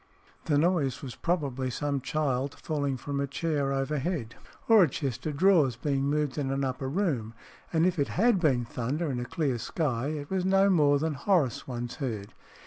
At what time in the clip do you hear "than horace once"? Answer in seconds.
10.97-11.97